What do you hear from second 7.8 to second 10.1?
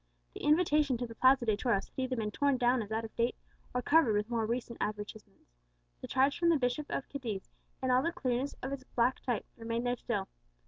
in all the clearness of its black type, remained there